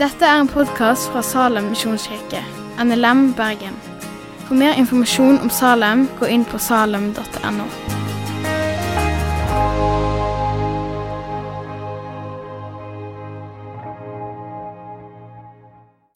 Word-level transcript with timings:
Dette 0.00 0.24
er 0.24 0.40
en 0.40 0.48
podkast 0.48 1.10
fra 1.12 1.20
Salem 1.22 1.66
misjonskirke, 1.74 2.40
NLM 2.80 3.34
Bergen. 3.36 3.74
For 4.46 4.56
mer 4.56 4.78
informasjon 4.80 5.38
om 5.44 5.50
Salem, 5.52 6.06
gå 6.16 6.26
inn 6.32 6.46
på 6.48 6.58
salem.no. 6.58 7.66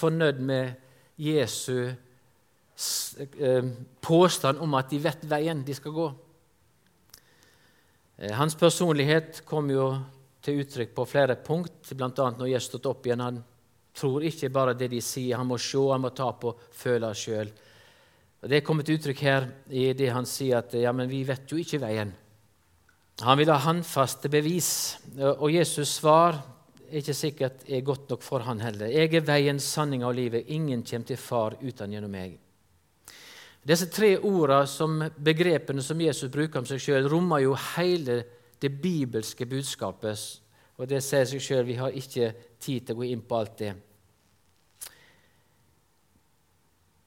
Fornøyd 0.01 0.41
med 0.41 0.73
Jesu 1.21 1.93
eh, 1.93 3.64
påstand 4.01 4.59
om 4.64 4.75
at 4.80 4.91
de 4.91 5.05
vet 5.05 5.29
veien 5.29 5.61
de 5.66 5.77
skal 5.77 5.93
gå. 5.93 6.09
Eh, 8.19 8.33
Hans 8.33 8.55
personlighet 8.55 9.43
kom 9.49 9.71
jo 9.71 9.91
til 10.45 10.61
uttrykk 10.63 10.95
på 10.95 11.07
flere 11.09 11.36
punkt, 11.41 11.93
bl.a. 11.96 12.11
når 12.13 12.50
Jesus 12.53 12.75
stått 12.75 12.89
opp 12.90 13.07
igjen. 13.07 13.25
Han 13.25 13.40
tror 13.95 14.27
ikke 14.27 14.53
bare 14.53 14.75
det 14.79 14.90
de 14.93 15.00
sier, 15.03 15.39
han 15.39 15.49
må 15.49 15.59
se, 15.59 15.81
han 15.90 16.03
må 16.04 16.13
ta 16.14 16.31
på, 16.39 16.53
føle 16.75 17.13
sjøl. 17.17 17.53
Det 18.45 18.59
er 18.59 18.67
kommet 18.67 18.90
uttrykk 18.93 19.21
her 19.25 19.46
i 19.73 19.87
det 19.96 20.11
han 20.13 20.27
sier 20.29 20.61
at 20.61 20.75
ja, 20.77 20.93
men 20.93 21.09
vi 21.09 21.23
vet 21.25 21.49
jo 21.49 21.57
ikke 21.57 21.81
veien. 21.81 22.13
Han 23.23 23.39
vil 23.39 23.49
ha 23.49 23.61
håndfaste 23.63 24.29
bevis, 24.29 24.99
og 25.17 25.46
Jesus' 25.54 25.95
svar 26.01 26.43
er 26.90 27.01
ikke 27.01 27.15
sikkert 27.17 27.65
er 27.71 27.85
godt 27.87 28.11
nok 28.11 28.25
for 28.26 28.45
han 28.45 28.61
heller. 28.61 28.90
Jeg 28.90 29.15
er 29.15 29.25
veien, 29.25 29.61
sanninga 29.62 30.11
og 30.11 30.18
livet. 30.18 30.51
Ingen 30.53 30.82
kommer 30.85 31.09
til 31.09 31.21
Far 31.23 31.57
uten 31.62 31.95
gjennom 31.95 32.12
meg. 32.12 32.37
Disse 33.64 33.89
tre 33.89 34.19
ordene 34.19 34.67
som 34.69 34.98
begrepene 35.17 35.83
som 35.83 36.00
Jesus 36.00 36.33
bruker 36.33 36.61
om 36.61 36.67
seg 36.69 36.83
sjøl, 36.84 37.09
rommer 37.09 37.41
jo 37.47 37.55
hele 37.75 38.20
det 38.61 38.70
bibelske 38.83 39.47
budskapet. 39.48 40.20
Og 40.77 40.89
det 40.91 41.00
sier 41.05 41.25
seg 41.28 41.41
sjøl, 41.41 41.64
vi 41.64 41.78
har 41.78 41.97
ikke 41.97 42.33
tid 42.61 42.84
til 42.84 42.97
å 42.97 43.00
gå 43.00 43.09
inn 43.09 43.25
på 43.25 43.39
alt 43.39 43.57
det. 43.62 43.73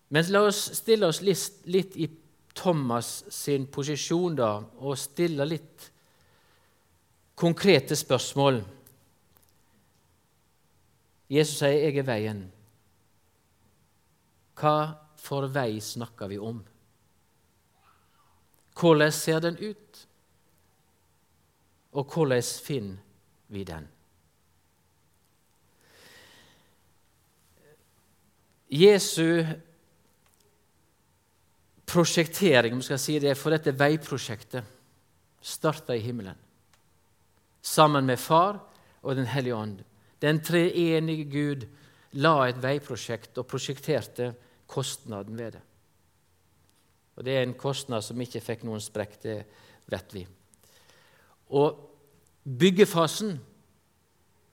Men 0.09 0.31
la 0.31 0.45
oss 0.47 0.63
stille 0.79 1.09
oss 1.11 1.21
litt, 1.21 1.61
litt 1.67 1.97
i 1.99 2.07
Thomas 2.57 3.25
sin 3.33 3.67
posisjon 3.69 4.37
da, 4.39 4.51
og 4.81 4.97
stille 4.97 5.45
litt 5.45 5.89
konkrete 7.37 7.95
spørsmål. 7.95 8.63
Jesus 11.29 11.59
sier 11.59 11.75
'Jeg 11.83 11.97
er 11.97 12.07
veien'. 12.07 12.47
Hva 14.55 15.06
for 15.17 15.47
vei 15.51 15.79
snakker 15.81 16.29
vi 16.31 16.39
om? 16.39 16.61
Hvordan 18.77 19.11
ser 19.11 19.39
den 19.43 19.57
ut? 19.57 20.07
Og 21.97 22.13
hvordan 22.13 22.43
finner 22.43 22.97
vi 23.47 23.63
den? 23.63 23.87
Jesu 28.67 29.45
prosjektering 31.87 32.73
om 32.73 32.81
vi 32.81 32.89
skal 32.89 32.99
si 32.99 33.15
det, 33.19 33.37
for 33.39 33.55
dette 33.55 33.71
veiprosjektet 33.71 34.75
starta 35.41 35.95
i 35.95 36.03
himmelen. 36.03 36.35
Sammen 37.61 38.05
med 38.05 38.19
Far 38.19 38.59
og 39.01 39.15
Den 39.15 39.25
hellige 39.25 39.55
ånd. 39.55 39.83
Den 40.21 40.41
treenige 40.43 41.23
Gud 41.31 41.65
la 42.11 42.47
et 42.47 42.59
veiprosjekt 42.61 43.37
og 43.37 43.47
prosjekterte 43.47 44.33
kostnaden 44.67 45.37
ved 45.37 45.57
det. 45.57 45.63
Og 47.17 47.23
Det 47.25 47.33
er 47.33 47.43
en 47.43 47.57
kostnad 47.57 48.03
som 48.05 48.21
ikke 48.21 48.43
fikk 48.43 48.63
noen 48.67 48.81
sprekk, 48.83 49.17
det 49.23 49.37
vet 49.89 50.13
vi. 50.13 50.27
Og 51.57 51.79
byggefasen 52.43 53.37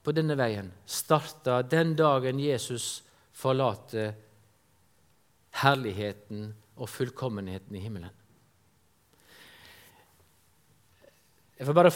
på 0.05 0.13
denne 0.17 0.37
veien 0.39 0.71
starta 0.87 1.61
den 1.63 1.95
dagen 1.97 2.41
Jesus 2.41 3.03
forlater 3.35 4.15
herligheten 5.63 6.53
og 6.77 6.89
fullkommenheten 6.91 7.77
i 7.77 7.83
himmelen. 7.83 8.13
Jeg 11.55 11.69
får 11.69 11.77
bare 11.77 11.91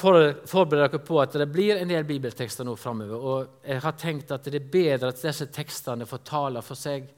forberede 0.47 0.85
dere 0.87 1.01
på 1.03 1.17
at 1.19 1.35
det 1.35 1.49
blir 1.51 1.81
en 1.81 1.91
del 1.91 2.05
bibeltekster 2.07 2.65
nå 2.65 2.77
framover. 2.79 3.19
Og 3.19 3.65
jeg 3.67 3.83
har 3.83 3.97
tenkt 3.99 4.31
at 4.33 4.47
det 4.47 4.61
er 4.61 4.71
bedre 4.71 5.11
at 5.11 5.23
disse 5.23 5.49
tekstene 5.51 6.07
får 6.07 6.23
tale 6.29 6.63
for 6.63 6.79
seg, 6.79 7.09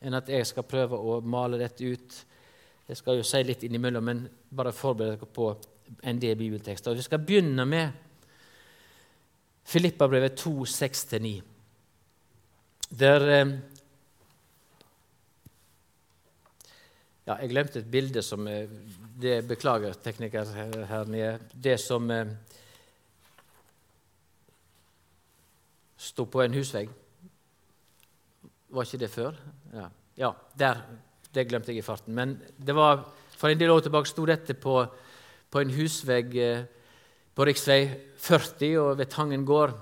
enn 0.00 0.16
at 0.16 0.28
jeg 0.32 0.46
skal 0.48 0.68
prøve 0.68 0.98
å 0.98 1.20
male 1.20 1.58
dette 1.60 1.84
ut. 1.84 2.20
Jeg 2.88 2.98
skal 2.98 3.20
jo 3.20 3.26
si 3.26 3.42
litt 3.44 3.64
innimellom, 3.66 4.04
men 4.04 4.22
bare 4.50 4.72
forbered 4.74 5.14
dere 5.14 5.28
på 5.30 5.50
en 6.06 6.20
del 6.22 6.38
bibeltekster. 6.38 6.96
Vi 6.96 7.06
skal 7.06 7.22
begynne 7.22 7.66
med 7.68 8.06
Filippabrevet 9.70 10.38
2, 10.40 10.54
6-9. 10.64 11.34
Der 13.00 13.28
eh, 13.30 13.52
Ja, 17.30 17.36
jeg 17.38 17.52
glemte 17.52 17.78
et 17.78 17.90
bilde 17.90 18.22
som 18.26 18.46
eh, 18.50 18.70
det 19.22 19.44
Beklager, 19.46 19.94
tekniker 20.02 20.48
her 20.88 21.04
nede. 21.06 21.36
Det 21.54 21.76
som 21.78 22.10
eh, 22.10 22.32
sto 26.00 26.24
på 26.24 26.42
en 26.42 26.56
husvegg. 26.58 26.90
Var 28.70 28.86
ikke 28.86 29.02
det 29.02 29.10
før? 29.10 29.38
Ja, 29.74 29.88
ja 30.18 30.32
der. 30.58 30.82
Det 31.30 31.46
glemte 31.46 31.70
jeg 31.70 31.82
i 31.82 31.86
farten. 31.86 32.14
Men 32.14 32.38
det 32.58 32.74
var, 32.74 33.04
for 33.36 33.50
en 33.50 33.58
del 33.58 33.70
år 33.70 33.84
tilbake 33.86 34.10
sto 34.10 34.24
dette 34.26 34.54
på, 34.58 34.80
på 35.50 35.62
en 35.62 35.74
husvegg 35.74 36.34
eh, 36.38 36.64
på 37.34 37.46
rv. 37.46 37.60
40 38.20 38.78
og 38.82 38.98
ved 38.98 39.10
Tangen 39.10 39.46
gård. 39.46 39.76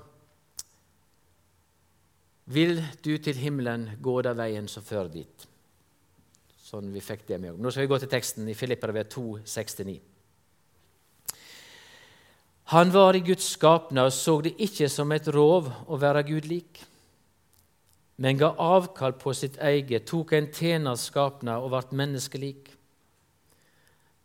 Vil 2.48 2.78
du 3.04 3.16
til 3.20 3.36
himmelen, 3.36 3.90
gå 4.00 4.20
da 4.24 4.32
veien 4.36 4.68
som 4.68 4.84
fører 4.84 5.10
dit. 5.12 5.48
Sånn 6.64 6.92
vi 6.92 7.00
fikk 7.00 7.26
det 7.28 7.40
med. 7.40 7.56
Nå 7.60 7.72
skal 7.72 7.84
vi 7.84 7.90
gå 7.92 7.98
til 8.00 8.12
teksten 8.12 8.48
i 8.48 8.56
Filipperne 8.56 9.04
2, 9.08 9.24
6-9. 9.48 9.98
Han 12.72 12.92
var 12.92 13.16
i 13.16 13.24
Guds 13.24 13.46
skapnad 13.54 14.10
og 14.10 14.12
så 14.12 14.34
det 14.44 14.52
ikke 14.60 14.90
som 14.92 15.12
et 15.16 15.28
rov 15.32 15.70
å 15.88 15.96
være 16.00 16.26
Gud 16.28 16.48
lik, 16.50 16.82
men 18.18 18.38
ga 18.38 18.50
avkall 18.58 19.14
på 19.18 19.32
sitt 19.34 19.58
eget, 19.62 20.08
tok 20.10 20.34
en 20.34 20.50
tjeners 20.50 21.06
skapnad 21.06 21.62
og 21.62 21.70
ble 21.74 21.98
menneskelik. 22.00 22.72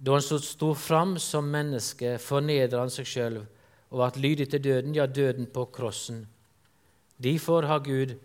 Da 0.03 0.17
han 0.17 0.25
sto 0.25 0.73
fram 0.75 1.15
som 1.21 1.51
menneske, 1.53 2.17
fornedra 2.19 2.81
han 2.83 2.93
seg 2.93 3.07
sjøl 3.07 3.41
og 3.93 3.99
ble 4.01 4.23
lydig 4.25 4.49
til 4.51 4.63
døden, 4.65 4.95
ja, 4.97 5.05
døden 5.05 5.45
på 5.53 5.67
krossen. 5.75 6.25
Derfor 7.21 7.69
har 7.69 7.85
Gud 7.85 8.15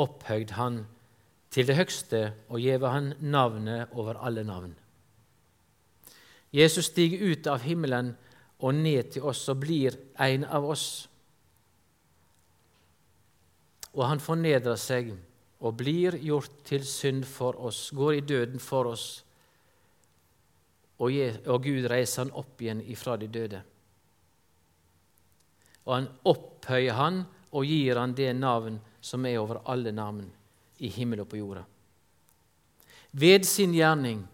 opphøyd 0.00 0.56
han 0.56 0.86
til 1.52 1.68
det 1.68 1.76
høgste 1.76 2.22
og 2.48 2.62
gjeve 2.64 2.88
han 2.92 3.12
navnet 3.20 3.92
over 3.92 4.16
alle 4.24 4.44
navn. 4.44 4.72
Jesus 6.52 6.88
stiger 6.88 7.20
ut 7.28 7.46
av 7.46 7.60
himmelen 7.68 8.14
og 8.58 8.74
ned 8.74 9.12
til 9.12 9.28
oss 9.28 9.44
og 9.52 9.60
blir 9.62 9.96
en 10.18 10.44
av 10.44 10.64
oss. 10.64 11.07
Og 13.96 14.04
han 14.08 14.20
fornedrer 14.20 14.76
seg 14.80 15.14
og 15.58 15.74
blir 15.78 16.18
gjort 16.22 16.60
til 16.68 16.84
synd 16.86 17.24
for 17.26 17.58
oss, 17.66 17.88
går 17.90 18.12
i 18.18 18.26
døden 18.26 18.62
for 18.62 18.92
oss. 18.92 19.06
Og, 20.98 21.14
Gud 21.62 21.86
reiser 21.90 22.24
han 22.24 22.34
opp 22.34 22.60
igjen 22.62 22.82
ifra 22.90 23.16
de 23.18 23.28
døde. 23.30 23.60
Og 25.86 25.94
han 25.94 26.08
opphøyer 26.28 26.98
han 26.98 27.22
og 27.54 27.64
gir 27.64 27.98
han 27.98 28.14
det 28.14 28.32
navn 28.36 28.80
som 29.00 29.24
er 29.26 29.38
over 29.40 29.62
alle 29.70 29.92
navn 29.94 30.26
i 30.84 30.90
himmel 30.92 31.22
og 31.24 31.30
på 31.30 31.38
jorda. 31.40 31.62
Ved 33.12 33.46
sin 33.48 33.72
gjerning 33.74 34.26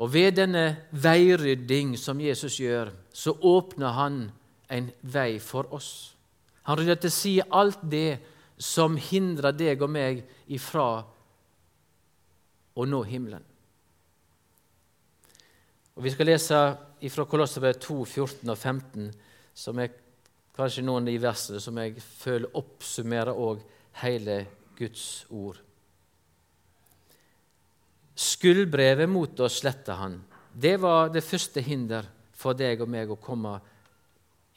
og 0.00 0.10
ved 0.14 0.38
denne 0.40 0.64
veirydding 0.90 1.94
som 1.98 2.22
Jesus 2.22 2.56
gjør, 2.58 2.90
så 3.12 3.34
åpner 3.34 3.94
han 3.94 4.24
en 4.70 4.90
vei 5.02 5.38
for 5.38 5.68
oss. 5.74 6.13
Han 6.64 6.78
rydder 6.80 7.00
til 7.02 7.12
side 7.12 7.48
alt 7.52 7.82
det 7.82 8.20
som 8.60 8.96
hindrer 8.96 9.52
deg 9.56 9.82
og 9.82 9.90
meg 9.92 10.22
ifra 10.46 10.86
å 12.74 12.86
nå 12.88 13.02
himmelen. 13.06 13.44
Og 15.94 16.02
Vi 16.02 16.10
skal 16.10 16.26
lese 16.26 16.60
fra 17.14 17.26
Kolosserbrevet 17.28 17.82
2, 17.84 17.98
14 18.04 18.50
og 18.50 18.58
15, 18.58 19.10
som 19.54 19.78
er 19.78 19.92
kanskje 20.56 20.82
noen 20.86 21.04
av 21.04 21.12
de 21.12 21.20
versene 21.22 21.60
som 21.62 21.78
jeg 21.78 22.00
føler 22.02 22.56
oppsummerer 22.58 23.36
òg 23.36 23.62
hele 24.02 24.40
Guds 24.78 25.26
ord. 25.30 25.60
Skuldbrevet 28.14 29.10
mot 29.10 29.40
oss 29.42 29.60
sletta 29.60 29.98
han. 29.98 30.20
Det 30.54 30.76
var 30.82 31.10
det 31.14 31.24
første 31.26 31.62
hinder 31.62 32.06
for 32.34 32.54
deg 32.58 32.82
og 32.82 32.90
meg 32.90 33.10
å 33.10 33.18
komme 33.18 33.56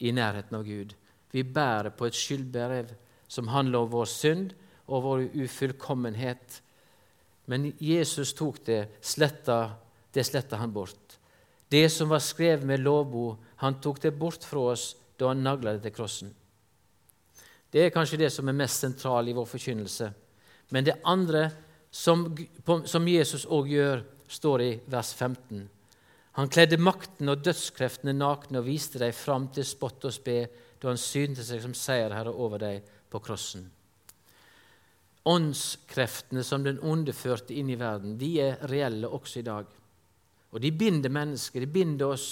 i 0.05 0.13
nærheten 0.13 0.57
av 0.57 0.65
Gud. 0.65 0.93
Vi 1.31 1.43
bærer 1.43 1.91
på 1.95 2.07
et 2.07 2.15
skyldbrev 2.15 2.93
som 3.27 3.51
handler 3.51 3.83
om 3.83 3.91
vår 3.91 4.09
synd 4.11 4.53
og 4.87 5.03
vår 5.03 5.25
ufullkommenhet. 5.43 6.61
Men 7.47 7.71
Jesus 7.79 8.33
tok 8.35 8.63
det, 8.67 8.81
sletta, 9.01 9.77
det 10.13 10.25
sletta 10.27 10.59
han 10.59 10.73
bort. 10.73 11.17
Det 11.67 11.89
som 11.91 12.09
var 12.09 12.23
skrevet 12.23 12.65
med 12.67 12.83
lovbo, 12.83 13.35
han 13.63 13.79
tok 13.83 14.01
det 14.03 14.15
bort 14.15 14.43
fra 14.47 14.71
oss 14.73 14.93
da 15.19 15.31
han 15.31 15.43
nagla 15.43 15.75
det 15.75 15.83
til 15.87 15.95
krossen. 15.95 16.33
Det 17.71 17.83
er 17.83 17.91
kanskje 17.91 18.21
det 18.21 18.31
som 18.31 18.47
er 18.47 18.55
mest 18.55 18.79
sentralt 18.83 19.27
i 19.27 19.35
vår 19.35 19.47
forkynnelse. 19.49 20.11
Men 20.71 20.85
det 20.87 20.99
andre 21.03 21.49
som, 21.91 22.29
som 22.87 23.07
Jesus 23.07 23.45
òg 23.45 23.71
gjør, 23.71 24.05
står 24.27 24.61
i 24.63 24.71
vers 24.91 25.13
15. 25.15 25.67
Han 26.37 26.49
kledde 26.51 26.77
makten 26.77 27.31
og 27.31 27.43
dødskreftene 27.45 28.13
nakne 28.13 28.59
og 28.59 28.67
viste 28.67 28.99
dem 28.99 29.13
fram 29.15 29.47
til 29.55 29.65
spott 29.65 30.03
og 30.05 30.13
spe 30.13 30.41
da 30.81 30.91
han 30.91 31.01
synte 31.01 31.45
seg 31.45 31.61
som 31.63 31.73
seierherre 31.77 32.33
over 32.33 32.61
dem 32.61 32.93
på 33.09 33.21
krossen. 33.23 33.65
Åndskreftene 35.27 36.43
som 36.43 36.63
den 36.63 36.79
onde 36.79 37.15
førte 37.15 37.55
inn 37.57 37.69
i 37.69 37.79
verden, 37.79 38.15
de 38.19 38.29
er 38.45 38.61
reelle 38.71 39.09
også 39.11 39.41
i 39.41 39.47
dag. 39.47 39.65
Og 40.55 40.61
de 40.63 40.71
binder 40.71 41.11
mennesker, 41.11 41.63
de 41.63 41.71
binder 41.71 42.13
oss. 42.13 42.27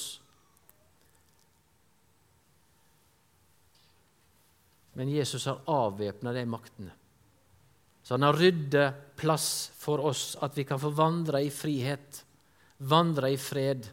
Men 4.95 5.11
Jesus 5.11 5.49
har 5.49 5.65
avvæpna 5.67 6.31
de 6.33 6.45
maktene. 6.47 6.93
Så 8.05 8.13
han 8.13 8.23
har 8.23 8.37
rydda 8.37 8.93
plass 9.17 9.71
for 9.75 10.05
oss, 10.05 10.37
at 10.39 10.55
vi 10.57 10.63
kan 10.63 10.79
få 10.79 10.93
vandre 10.95 11.41
i 11.43 11.49
frihet, 11.51 12.21
vandre 12.77 13.31
i 13.33 13.37
fred 13.37 13.89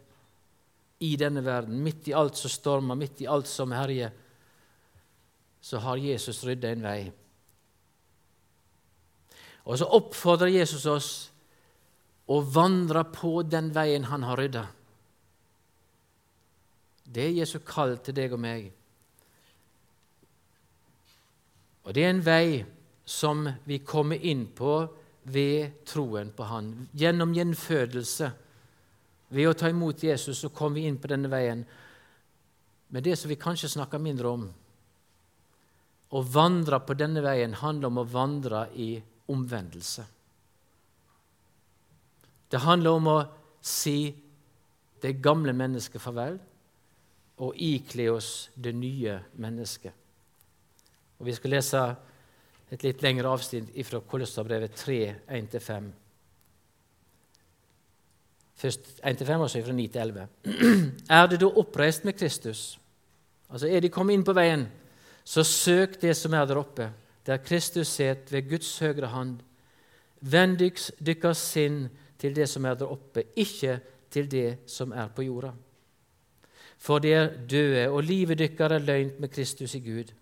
i 1.02 1.14
denne 1.16 1.42
verden. 1.42 1.80
Midt 1.82 2.10
i 2.12 2.14
alt 2.14 2.36
som 2.38 2.52
stormer, 2.52 2.98
midt 2.98 3.24
i 3.24 3.26
alt 3.26 3.48
som 3.50 3.72
herjer, 3.74 4.12
så 5.62 5.78
har 5.78 5.96
Jesus 5.96 6.42
rydda 6.44 6.72
en 6.74 6.82
vei. 6.82 7.00
Og 9.62 9.78
så 9.78 9.86
oppfordrer 9.86 10.50
Jesus 10.50 10.86
oss 10.90 11.10
å 12.26 12.40
vandre 12.42 13.04
på 13.14 13.44
den 13.46 13.70
veien 13.74 14.08
han 14.10 14.26
har 14.26 14.40
rydda. 14.42 14.64
Det 17.12 17.28
er 17.28 17.36
Jesu 17.42 17.60
kall 17.66 17.94
til 18.02 18.16
deg 18.16 18.34
og 18.34 18.42
meg. 18.42 18.70
Og 21.82 21.94
det 21.94 22.04
er 22.06 22.12
en 22.14 22.24
vei 22.24 22.46
som 23.06 23.44
vi 23.66 23.82
kommer 23.86 24.18
inn 24.18 24.46
på 24.54 24.74
ved 25.30 25.84
troen 25.86 26.32
på 26.34 26.46
Han. 26.50 26.72
Gjennom 26.98 27.34
gjenfødelse. 27.34 28.30
Ved 29.32 29.48
å 29.48 29.54
ta 29.54 29.70
imot 29.70 30.02
Jesus 30.02 30.42
så 30.42 30.50
kommer 30.54 30.80
vi 30.80 30.86
inn 30.90 30.98
på 30.98 31.10
denne 31.10 31.30
veien. 31.30 31.62
Men 32.92 33.04
det 33.04 33.16
som 33.18 33.30
vi 33.30 33.38
kanskje 33.40 33.70
snakker 33.72 34.02
mindre 34.02 34.32
om 34.32 34.48
Å 36.12 36.20
vandre 36.22 36.80
på 36.84 36.96
denne 36.98 37.22
veien 37.24 37.54
handler 37.56 37.88
om 37.88 38.02
å 38.02 38.08
vandre 38.08 38.66
i 38.76 38.90
omvendelse. 39.32 40.04
Det 42.52 42.60
handler 42.60 42.98
om 42.98 43.08
å 43.08 43.18
si 43.64 44.12
det 45.02 45.14
gamle 45.24 45.54
mennesket 45.56 46.02
farvel 46.02 46.36
og 47.42 47.56
ikle 47.56 48.10
oss 48.12 48.50
det 48.54 48.74
nye 48.76 49.16
mennesket. 49.40 49.94
Og 51.18 51.26
Vi 51.26 51.34
skal 51.34 51.54
lese 51.54 51.80
et 52.72 52.84
litt 52.84 53.02
lengre 53.02 53.32
avsnitt 53.32 53.72
fra 53.86 54.00
Kolosserbrevet 54.00 54.76
3, 54.76 55.00
1-5. 55.28 55.90
Først 58.62 59.00
1-5 59.02 59.44
og 59.44 59.50
så 59.50 59.62
fra 59.64 59.74
9 59.74 59.88
11. 60.04 60.28
Er 61.18 61.26
det 61.30 61.40
da 61.42 61.48
oppreist 61.48 62.04
med 62.04 62.18
Kristus? 62.18 62.78
Altså 63.48 63.66
Er 63.66 63.80
de 63.80 63.90
kommet 63.90 64.14
inn 64.14 64.24
på 64.24 64.34
veien, 64.36 64.68
så 65.24 65.44
søk 65.46 66.00
det 66.02 66.16
som 66.16 66.34
er 66.34 66.46
der 66.46 66.58
oppe, 66.58 66.90
der 67.26 67.36
Kristus 67.36 67.88
sitter 67.88 68.36
ved 68.36 68.48
Guds 68.50 68.78
høyre 68.78 69.06
hand. 69.06 69.40
Vend 70.20 70.58
deres 70.58 71.38
sinn 71.38 71.88
til 72.18 72.34
det 72.34 72.48
som 72.48 72.64
er 72.64 72.74
der 72.74 72.90
oppe, 72.90 73.24
ikke 73.36 73.80
til 74.10 74.30
det 74.30 74.58
som 74.66 74.92
er 74.92 75.08
på 75.08 75.22
jorda. 75.22 75.52
For 76.78 76.98
de 76.98 77.12
er 77.14 77.30
døde, 77.46 77.88
og 77.90 78.02
livet 78.02 78.38
deres 78.38 78.72
er 78.72 78.78
løgnt 78.82 79.20
med 79.20 79.28
Kristus 79.28 79.74
i 79.74 79.80
Gud. 79.80 80.12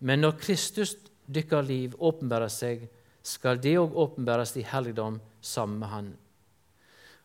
Men 0.00 0.18
når 0.18 0.36
Kristus 0.40 0.96
deres 1.28 1.66
liv 1.66 1.94
åpenbærer 1.98 2.48
seg, 2.48 2.88
skal 3.22 3.60
det 3.62 3.76
òg 3.78 3.94
åpenbæres 3.94 4.56
i 4.58 4.64
helligdom 4.66 5.20
sammen 5.40 5.78
med 5.78 5.88
Han. 5.88 6.08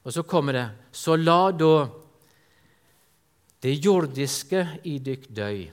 Og 0.03 0.13
så 0.13 0.23
kommer 0.23 0.53
det 0.53 0.69
Så 0.91 1.15
la 1.15 1.51
da 1.51 1.87
det 3.63 3.85
jordiske 3.85 4.67
i 4.83 4.99
dykk 4.99 5.25
døy. 5.35 5.67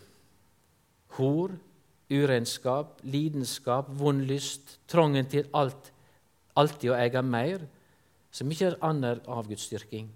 Hor, 1.16 1.54
urenskap, 2.10 2.98
lidenskap, 3.02 3.88
vond 3.88 4.26
lyst, 4.28 4.78
trangen 4.90 5.28
til 5.30 5.48
alt, 5.54 5.92
alltid 6.58 6.92
å 6.92 6.98
eie 6.98 7.22
mer, 7.22 7.64
som 8.34 8.50
ikke 8.50 8.72
er 8.72 8.80
annet 8.84 9.26
avgudsdyrking. 9.30 10.08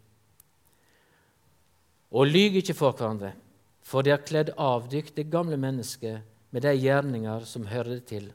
Og 2.19 2.27
lyg 2.27 2.59
ikke 2.61 2.77
for 2.77 2.97
hverandre, 2.97 3.35
for 3.85 4.05
de 4.05 4.13
har 4.13 4.25
kledd 4.27 4.55
av 4.59 4.89
dykk 4.91 5.15
det 5.17 5.29
gamle 5.33 5.59
mennesket 5.61 6.25
med 6.51 6.65
de 6.65 6.75
gjerninger 6.77 7.45
som 7.49 7.69
hører 7.69 7.99
det 7.99 8.07
til, 8.11 8.31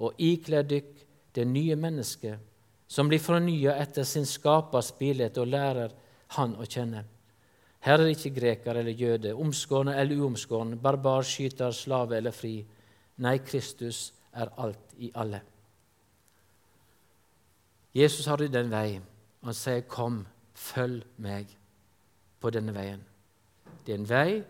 og 0.00 0.18
ikledd 0.18 0.70
dykk 0.70 0.92
det 1.36 1.46
nye 1.46 1.76
mennesket, 1.78 2.38
som 2.90 3.10
blir 3.10 3.22
fornya 3.22 3.76
etter 3.78 4.06
sin 4.06 4.26
skapers 4.26 4.90
bilde 4.98 5.30
og 5.38 5.50
lærer 5.50 5.92
Han 6.38 6.52
å 6.62 6.62
kjenne. 6.62 7.02
Her 7.80 7.96
er 7.96 8.04
det 8.04 8.16
ikke 8.18 8.40
greker 8.40 8.76
eller 8.76 8.92
jøde, 8.92 9.34
omskårne 9.34 9.94
eller 9.96 10.20
uomskårne, 10.20 10.76
barbar, 10.76 11.22
skyter, 11.24 11.70
slave 11.72 12.16
eller 12.16 12.34
fri. 12.34 12.58
Nei, 13.24 13.38
Kristus 13.38 14.10
er 14.32 14.52
alt 14.60 14.92
i 14.98 15.10
alle. 15.14 15.40
Jesus 17.96 18.26
har 18.26 18.38
ryddet 18.40 18.64
en 18.64 18.70
vei. 18.70 19.00
Han 19.42 19.54
sier, 19.54 19.80
'Kom, 19.80 20.26
følg 20.54 21.04
meg 21.16 21.46
på 22.40 22.50
denne 22.50 22.72
veien'. 22.72 23.04
Det 23.86 23.94
er 23.94 23.98
en 23.98 24.08
vei 24.08 24.44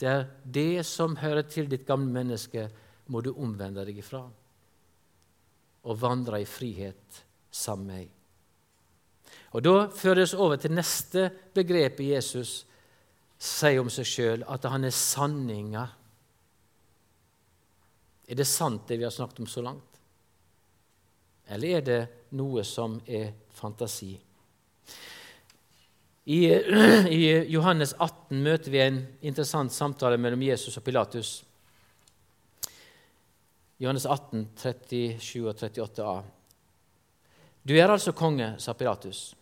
der 0.00 0.24
det 0.44 0.86
som 0.86 1.16
hører 1.16 1.42
til 1.42 1.70
ditt 1.70 1.86
gamle 1.86 2.12
menneske, 2.12 2.70
må 3.06 3.20
du 3.20 3.34
omvende 3.34 3.84
deg 3.84 3.98
ifra 3.98 4.30
og 5.82 6.00
vandre 6.00 6.40
i 6.40 6.44
frihet 6.44 7.24
sammen 7.50 7.86
med 7.86 7.96
meg. 7.96 8.21
Og 9.52 9.62
Da 9.62 9.88
fører 9.92 10.22
det 10.22 10.28
oss 10.30 10.38
over 10.38 10.56
til 10.56 10.72
neste 10.72 11.28
begrepet 11.54 12.08
Jesus 12.08 12.62
sier 13.42 13.82
om 13.82 13.90
seg 13.90 14.06
sjøl, 14.06 14.44
at 14.48 14.64
han 14.70 14.86
er 14.86 14.94
sanninga. 14.94 15.86
Er 18.28 18.38
det 18.38 18.46
sant, 18.48 18.86
det 18.88 19.00
vi 19.00 19.04
har 19.04 19.12
snakket 19.12 19.42
om 19.42 19.50
så 19.50 19.64
langt? 19.64 19.98
Eller 21.52 21.78
er 21.78 21.84
det 21.84 22.02
noe 22.38 22.62
som 22.64 23.00
er 23.04 23.32
fantasi? 23.52 24.14
I, 26.24 26.38
I, 27.18 27.22
Johannes 27.50 27.96
18 27.98 28.38
møter 28.46 28.70
vi 28.70 28.80
en 28.80 29.02
interessant 29.20 29.74
samtale 29.74 30.20
mellom 30.22 30.46
Jesus 30.46 30.78
og 30.78 30.86
Pilatus. 30.86 31.34
Johannes 33.82 34.06
18, 34.06 34.46
37 34.54 35.42
og 35.42 35.56
38a. 35.58 36.16
Du 37.66 37.74
er 37.74 37.90
altså 37.90 38.14
konge, 38.14 38.54
sa 38.62 38.72
Pilatus. 38.78 39.32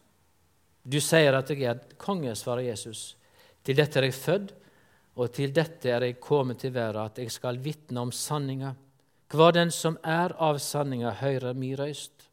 Du 0.82 1.00
sier 1.00 1.36
at 1.36 1.50
jeg 1.52 1.66
er 1.68 1.82
konge, 2.00 2.32
svarer 2.36 2.70
Jesus. 2.70 3.14
Til 3.64 3.76
dette 3.76 4.00
er 4.00 4.08
jeg 4.08 4.16
født, 4.16 4.54
og 5.20 5.32
til 5.34 5.52
dette 5.52 5.90
er 5.90 6.06
jeg 6.06 6.20
kommet 6.22 6.62
til 6.62 6.72
verden, 6.74 7.10
at 7.10 7.18
jeg 7.18 7.32
skal 7.32 7.60
vitne 7.60 8.00
om 8.00 8.12
sanninga. 8.12 8.72
Hva 9.30 9.50
den 9.54 9.70
som 9.74 9.98
er 10.02 10.32
av 10.40 10.58
sanninga, 10.62 11.12
hører 11.20 11.54
mi 11.54 11.74
røyst. 11.78 12.26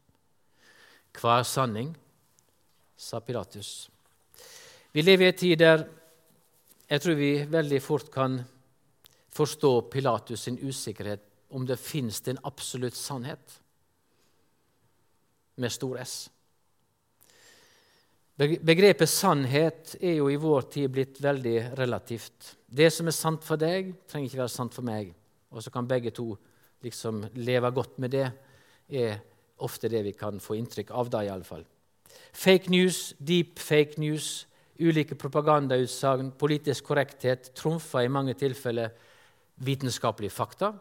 Hva 1.17 1.39
er 1.41 1.47
sanning? 1.49 1.95
sa 2.97 3.19
Pilatus. 3.21 3.89
Vi 4.91 5.03
lever 5.03 5.27
i 5.27 5.29
en 5.29 5.37
tid 5.37 5.59
der 5.61 5.83
jeg 6.87 7.03
tror 7.03 7.17
vi 7.19 7.31
veldig 7.51 7.81
fort 7.83 8.07
kan 8.09 8.39
forstå 9.35 9.71
Pilatus 9.91 10.47
sin 10.47 10.57
usikkerhet 10.57 11.21
om 11.53 11.65
det 11.67 11.79
fins 11.79 12.21
en 12.27 12.39
absolutt 12.47 12.95
sannhet 12.95 13.59
med 15.55 15.73
stor 15.73 15.99
S. 16.03 16.15
Begrepet 18.38 19.10
sannhet 19.10 19.96
er 19.98 20.20
jo 20.20 20.27
i 20.29 20.38
vår 20.38 20.67
tid 20.70 20.91
blitt 20.94 21.17
veldig 21.24 21.56
relativt. 21.79 22.51
Det 22.70 22.91
som 22.94 23.08
er 23.10 23.15
sant 23.15 23.41
for 23.46 23.58
deg, 23.58 23.96
trenger 24.06 24.29
ikke 24.29 24.44
være 24.44 24.53
sant 24.53 24.75
for 24.77 24.86
meg. 24.86 25.10
Og 25.50 25.63
så 25.65 25.74
kan 25.74 25.88
begge 25.89 26.13
to 26.13 26.36
liksom 26.86 27.24
leve 27.34 27.72
godt 27.74 27.98
med 27.98 28.13
det, 28.13 28.27
er 28.94 29.17
ofte 29.65 29.89
det 29.89 30.03
vi 30.06 30.13
kan 30.13 30.38
få 30.39 30.53
inntrykk 30.60 30.94
av 30.94 31.10
da, 31.10 31.24
iallfall. 31.25 31.65
Fake 32.38 32.70
news, 32.70 33.15
deep 33.17 33.58
fake 33.58 33.98
news, 33.98 34.46
ulike 34.77 35.17
propagandautsagn, 35.17 36.29
politisk 36.38 36.91
korrekthet 36.91 37.50
trumfer 37.58 38.06
i 38.06 38.13
mange 38.13 38.38
tilfeller 38.38 38.94
vitenskapelige 39.65 40.36
fakta, 40.36 40.75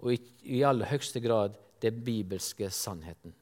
og 0.00 0.14
i, 0.14 0.20
i 0.54 0.62
aller 0.62 0.86
høyeste 0.86 1.18
grad 1.20 1.58
den 1.82 1.98
bibelske 2.06 2.70
sannheten. 2.70 3.34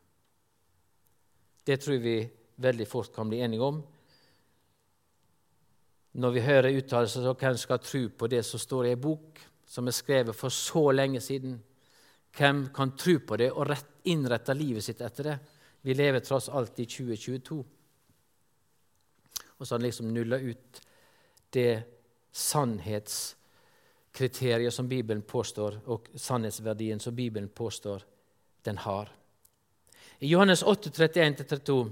Det 1.69 1.77
tror 1.85 2.01
vi 2.01 2.23
veldig 2.59 2.89
fort 2.89 3.15
kan 3.15 3.29
bli 3.31 3.41
enige 3.41 3.63
om. 3.63 3.79
Når 6.19 6.31
vi 6.35 6.41
hører 6.43 6.79
uttalelser 6.79 7.23
så 7.23 7.35
hvem 7.39 7.57
skal 7.61 7.79
tro 7.85 8.09
på 8.19 8.27
det 8.31 8.43
som 8.47 8.61
står 8.61 8.87
i 8.87 8.91
ei 8.97 9.01
bok 9.01 9.41
som 9.69 9.87
er 9.87 9.95
skrevet 9.95 10.37
for 10.37 10.49
så 10.55 10.91
lenge 10.93 11.21
siden? 11.23 11.63
Hvem 12.37 12.69
kan 12.75 12.97
tro 12.99 13.19
på 13.27 13.37
det 13.39 13.53
og 13.53 13.77
innrette 14.11 14.55
livet 14.57 14.85
sitt 14.85 15.01
etter 15.05 15.25
det? 15.31 15.39
Vi 15.87 15.95
lever 15.95 16.21
tross 16.25 16.49
alt 16.49 16.81
i 16.81 16.87
2022. 16.87 17.65
Og 19.59 19.67
så 19.67 19.75
har 19.75 19.79
han 19.79 19.87
liksom 19.87 20.15
nulla 20.15 20.39
ut 20.39 20.83
det 21.55 21.83
sannhetskriteriet 22.33 24.75
som 24.75 24.89
Bibelen 24.89 25.23
påstår, 25.23 25.81
og 25.87 26.09
sannhetsverdien 26.15 27.01
som 27.01 27.17
Bibelen 27.17 27.49
påstår 27.49 28.03
den 28.67 28.79
har. 28.79 29.09
I 30.19 30.29
Johannes 30.29 30.63
8, 30.63 30.91
31-32 30.91 31.91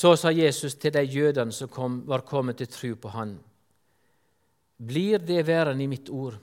så 0.00 0.14
sa 0.16 0.30
Jesus 0.30 0.76
til 0.78 0.94
de 0.94 1.02
jødene 1.02 1.52
som 1.52 1.68
kom, 1.68 2.02
var 2.06 2.26
kommet 2.26 2.60
til 2.60 2.70
tro 2.70 2.94
på 2.94 3.10
Han. 3.16 3.38
Blir 4.80 5.18
det 5.18 5.42
verden 5.48 5.80
i 5.80 5.88
mitt 5.90 6.08
ord, 6.08 6.38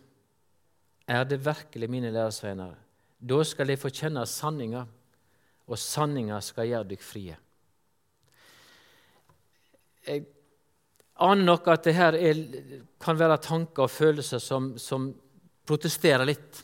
er 1.08 1.24
det 1.26 1.46
virkelig 1.46 1.90
mine 1.90 2.12
læresveiner. 2.12 2.76
Da 3.18 3.44
skal 3.44 3.72
de 3.72 3.78
få 3.80 3.90
kjenne 3.90 4.26
sanninga, 4.30 4.84
og 5.68 5.80
sanninga 5.80 6.42
skal 6.44 6.68
gjøre 6.70 6.90
dere 6.92 7.04
frie. 7.04 7.38
Jeg 10.08 10.26
aner 11.24 11.44
nok 11.44 11.68
at 11.72 11.88
det 11.88 11.96
her 11.98 12.16
er, 12.16 12.42
kan 13.02 13.18
være 13.20 13.40
tanker 13.44 13.88
og 13.88 13.92
følelser 13.92 14.44
som, 14.44 14.76
som 14.78 15.10
protesterer 15.68 16.28
litt. 16.28 16.62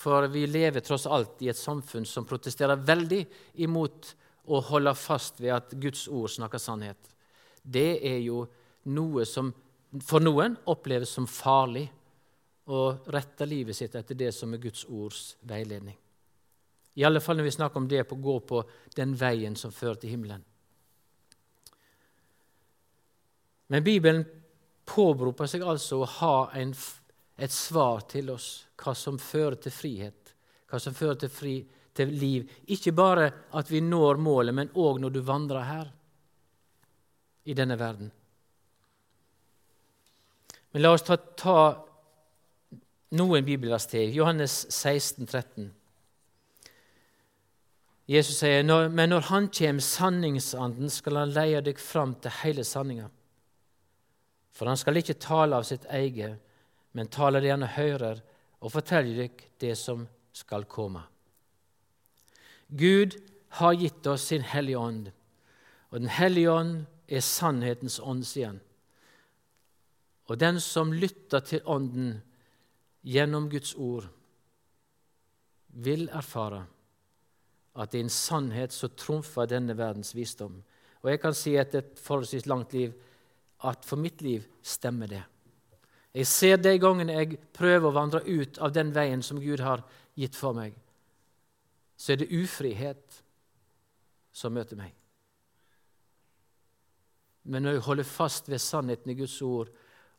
For 0.00 0.28
vi 0.32 0.46
lever 0.48 0.84
tross 0.84 1.06
alt 1.06 1.42
i 1.44 1.50
et 1.52 1.58
samfunn 1.58 2.06
som 2.08 2.28
protesterer 2.28 2.80
veldig 2.88 3.24
imot 3.64 4.14
å 4.50 4.60
holde 4.70 4.94
fast 4.98 5.40
ved 5.40 5.54
at 5.54 5.74
Guds 5.80 6.06
ord 6.08 6.30
snakker 6.32 6.62
sannhet. 6.62 7.10
Det 7.62 8.00
er 8.06 8.18
jo 8.24 8.44
noe 8.90 9.26
som 9.28 9.52
for 10.06 10.22
noen 10.22 10.54
oppleves 10.70 11.10
som 11.16 11.26
farlig 11.26 11.88
å 12.70 12.82
rette 13.10 13.46
livet 13.48 13.76
sitt 13.76 13.94
etter 13.98 14.14
det 14.14 14.30
som 14.34 14.52
er 14.54 14.62
Guds 14.62 14.84
ords 14.86 15.34
veiledning. 15.46 15.96
I 16.94 17.04
alle 17.06 17.22
fall 17.22 17.38
når 17.38 17.48
vi 17.48 17.56
snakker 17.56 17.80
om 17.80 17.88
det 17.90 18.04
på 18.06 18.18
å 18.18 18.22
gå 18.22 18.36
på 18.46 18.62
den 18.96 19.14
veien 19.18 19.56
som 19.58 19.74
fører 19.74 19.98
til 20.02 20.14
himmelen. 20.14 20.42
Men 23.70 23.84
Bibelen 23.86 24.24
påberoper 24.90 25.46
seg 25.50 25.62
altså 25.62 26.00
å 26.02 26.10
ha 26.18 26.34
en, 26.58 26.72
et 27.38 27.54
svar 27.54 28.02
til 28.10 28.32
oss, 28.34 28.48
hva 28.80 28.94
som 28.98 29.18
fører 29.22 29.58
til 29.62 29.74
frihet, 29.74 30.34
hva 30.70 30.80
som 30.82 30.94
fører 30.94 31.20
til, 31.22 31.30
fri, 31.30 31.54
til 31.96 32.12
liv. 32.14 32.48
Ikke 32.70 32.92
bare 32.92 33.30
at 33.56 33.70
vi 33.70 33.80
når 33.84 34.20
målet, 34.22 34.54
men 34.54 34.72
òg 34.74 35.00
når 35.02 35.14
du 35.14 35.20
vandrer 35.26 35.66
her 35.66 35.92
i 37.44 37.56
denne 37.56 37.78
verden. 37.78 38.10
Men 40.70 40.82
la 40.82 40.92
oss 40.94 41.02
ta, 41.06 41.16
ta 41.16 41.56
noen 43.18 43.46
bibelvers 43.46 43.88
til. 43.90 44.14
Johannes 44.14 44.66
16, 44.70 45.26
13. 45.26 45.70
Jesus 48.10 48.40
sier, 48.42 48.62
men 48.66 49.10
når 49.10 49.28
Han 49.30 49.48
kommer, 49.54 49.82
sanningsanden, 49.82 50.90
skal 50.90 51.16
Han 51.16 51.34
leie 51.34 51.62
deg 51.62 51.78
fram 51.78 52.14
til 52.22 52.34
hele 52.42 52.64
sanninga. 52.66 53.08
For 54.50 54.66
han 54.66 54.76
skal 54.76 54.98
ikke 54.98 55.18
tale 55.22 55.56
av 55.56 55.64
sitt 55.64 55.86
eget, 55.88 56.36
men 56.92 57.08
tale 57.08 57.40
det 57.40 57.52
han 57.54 57.62
hører, 57.62 58.18
og 58.60 58.72
fortelle 58.74 59.14
deg 59.16 59.44
det 59.62 59.76
som 59.78 60.02
skal 60.36 60.66
komme. 60.68 61.00
Gud 62.70 63.16
har 63.60 63.74
gitt 63.74 64.06
oss 64.06 64.28
sin 64.30 64.42
Hellige 64.46 64.78
Ånd, 64.78 65.10
og 65.90 66.00
Den 66.00 66.08
hellige 66.08 66.50
ånd 66.50 66.74
er 67.10 67.20
sannhetens 67.20 67.98
ånd, 67.98 68.22
sier 68.26 68.52
han. 68.52 68.60
Og 70.30 70.38
den 70.38 70.60
som 70.62 70.92
lytter 70.94 71.42
til 71.42 71.64
Ånden 71.66 72.20
gjennom 73.02 73.48
Guds 73.50 73.74
ord, 73.74 74.06
vil 75.74 76.06
erfare 76.14 76.62
at 77.74 77.90
det 77.90 77.98
er 77.98 78.06
en 78.06 78.14
sannhet 78.14 78.74
som 78.74 78.94
trumfer 78.98 79.50
denne 79.50 79.74
verdens 79.78 80.14
visdom. 80.14 80.60
Og 81.02 81.10
jeg 81.10 81.20
kan 81.22 81.34
si 81.34 81.56
etter 81.58 81.82
et 81.82 81.98
forholdsvis 82.02 82.46
langt 82.50 82.74
liv 82.74 82.94
at 83.66 83.84
for 83.86 84.00
mitt 84.00 84.22
liv 84.22 84.46
stemmer 84.62 85.10
det. 85.10 85.22
Jeg 86.14 86.26
ser 86.26 86.56
de 86.58 86.74
gangene 86.82 87.18
jeg 87.18 87.38
prøver 87.54 87.86
å 87.86 87.94
vandre 87.94 88.22
ut 88.26 88.58
av 88.58 88.72
den 88.74 88.90
veien 88.94 89.22
som 89.22 89.38
Gud 89.42 89.62
har 89.62 89.84
gitt 90.18 90.34
for 90.38 90.56
meg, 90.56 90.74
så 92.00 92.14
er 92.14 92.22
det 92.22 92.32
ufrihet 92.32 93.18
som 94.32 94.54
møter 94.56 94.78
meg. 94.78 94.94
Men 97.52 97.66
når 97.66 97.76
jeg 97.76 97.84
holder 97.84 98.08
fast 98.08 98.48
ved 98.48 98.62
sannheten 98.62 99.12
i 99.12 99.18
Guds 99.18 99.36
ord 99.44 99.68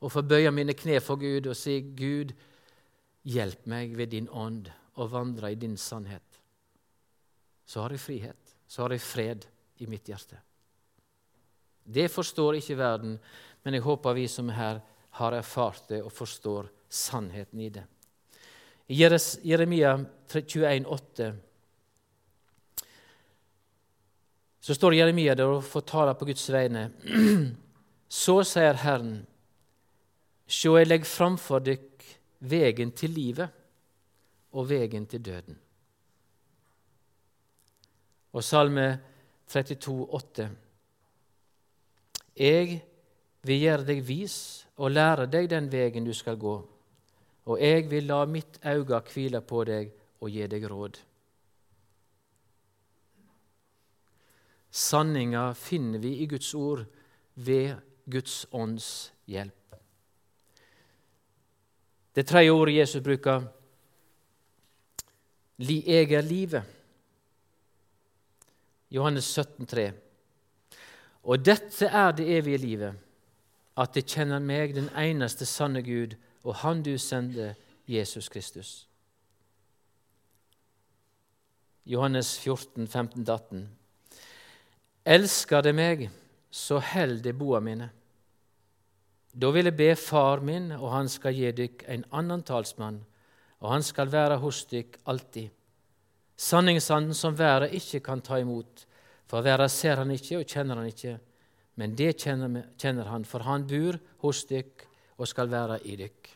og 0.01 0.13
får 0.13 0.27
bøye 0.29 0.51
mine 0.53 0.75
kne 0.77 0.99
for 1.01 1.17
Gud 1.21 1.49
og 1.49 1.57
si, 1.57 1.79
'Gud, 1.81 2.33
hjelp 3.23 3.65
meg 3.65 3.97
ved 3.97 4.13
din 4.13 4.29
ånd 4.29 4.69
og 4.93 5.11
vandre 5.11 5.51
i 5.51 5.55
din 5.55 5.77
sannhet', 5.77 6.39
så 7.65 7.81
har 7.81 7.89
jeg 7.89 7.99
frihet, 7.99 8.55
så 8.67 8.81
har 8.81 8.91
jeg 8.91 9.01
fred 9.01 9.45
i 9.77 9.85
mitt 9.85 10.05
hjerte. 10.05 10.37
Det 11.85 12.11
forstår 12.11 12.59
ikke 12.59 12.77
verden, 12.77 13.19
men 13.63 13.73
jeg 13.73 13.81
håper 13.81 14.13
vi 14.13 14.27
som 14.27 14.49
er 14.49 14.53
her, 14.53 14.81
har 15.09 15.33
erfart 15.33 15.89
det 15.89 16.03
og 16.03 16.11
forstår 16.11 16.69
sannheten 16.89 17.59
i 17.59 17.69
det. 17.69 17.83
I 18.87 19.01
Jeremia 19.43 19.97
21, 20.27 20.85
8, 20.87 21.33
så 24.61 24.75
står 24.77 24.93
Jeremia 24.93 25.33
der 25.35 25.49
og 25.49 25.65
får 25.65 25.83
tale 25.89 26.13
på 26.17 26.27
Guds 26.29 26.45
vegne. 26.53 26.91
Så 28.11 28.41
sier 28.43 28.75
Herren, 28.75 29.21
sjå, 30.43 30.75
jeg 30.77 30.89
legger 30.89 31.07
framfor 31.07 31.63
dykk 31.63 32.05
vegen 32.51 32.91
til 32.91 33.13
livet 33.15 33.53
og 34.51 34.67
vegen 34.69 35.05
til 35.07 35.23
døden. 35.23 35.55
Og 38.35 38.43
Salme 38.43 38.87
32, 39.47 39.95
8. 40.13 40.49
Jeg 42.37 42.81
vil 43.47 43.63
gjøre 43.63 43.87
deg 43.87 44.03
vis 44.07 44.35
og 44.77 44.93
lære 44.93 45.25
deg 45.31 45.49
den 45.51 45.71
vegen 45.71 46.05
du 46.05 46.13
skal 46.15 46.37
gå, 46.39 46.57
og 47.47 47.63
jeg 47.63 47.89
vil 47.91 48.11
la 48.11 48.25
mitt 48.29 48.59
auge 48.67 49.01
hvile 49.13 49.41
på 49.41 49.63
deg 49.67 49.89
og 50.21 50.29
gi 50.29 50.47
deg 50.47 50.67
råd. 50.69 50.99
Sanninga 54.71 55.53
finner 55.53 55.99
vi 55.99 56.15
i 56.23 56.27
Guds 56.31 56.53
ord 56.55 56.85
ved 57.35 57.75
Guds 58.05 58.45
ånds 58.51 59.11
hjelp. 59.27 59.75
Det 62.15 62.27
tredje 62.27 62.51
ordet 62.51 62.75
Jesus 62.75 63.03
bruker, 63.03 63.43
li 65.63 65.81
eger 65.87 66.21
livet. 66.21 66.63
Johannes 68.91 69.25
17, 69.25 69.65
17,3. 69.65 69.91
Og 71.23 71.45
dette 71.45 71.85
er 71.85 72.11
det 72.11 72.27
evige 72.37 72.57
livet, 72.57 72.95
at 73.77 73.93
de 73.95 74.01
kjenner 74.01 74.39
meg, 74.39 74.73
den 74.75 74.89
eneste 74.97 75.45
sanne 75.45 75.83
Gud, 75.85 76.17
og 76.43 76.55
Han 76.63 76.83
du 76.83 76.97
sender, 76.97 77.53
Jesus 77.87 78.29
Kristus. 78.29 78.87
Johannes 81.85 82.39
14, 82.39 82.87
15-18. 82.87 83.80
Elsker 85.05 85.63
det 85.65 85.73
meg, 85.73 86.09
så 86.51 86.77
held 86.77 87.23
det 87.25 87.33
boa 87.37 87.59
mine. 87.63 87.87
Da 89.33 89.49
vil 89.55 89.69
jeg 89.69 89.77
be 89.77 89.95
Far 89.95 90.43
min, 90.45 90.71
og 90.75 90.91
han 90.91 91.09
skal 91.09 91.33
gi 91.33 91.49
dykk 91.55 91.85
en 91.89 92.03
annen 92.11 92.43
talsmann, 92.43 92.99
og 93.61 93.71
han 93.71 93.83
skal 93.85 94.11
være 94.11 94.37
hos 94.43 94.65
dykk 94.69 94.99
alltid. 95.09 95.49
Sanningsanden 96.37 97.15
som 97.17 97.37
verden 97.37 97.73
ikke 97.77 98.01
kan 98.05 98.21
ta 98.21 98.39
imot, 98.41 98.85
for 99.29 99.45
verden 99.45 99.69
ser 99.69 100.01
han 100.01 100.11
ikke 100.11 100.41
og 100.41 100.47
kjenner 100.49 100.81
han 100.81 100.89
ikke, 100.91 101.17
men 101.79 101.95
det 101.95 102.17
kjenner, 102.19 103.07
han, 103.07 103.25
for 103.25 103.45
han 103.47 103.65
bor 103.69 103.97
hos 104.25 104.43
dykk 104.49 104.85
og 105.17 105.29
skal 105.29 105.49
være 105.49 105.79
i 105.87 105.95
dykk. 106.01 106.31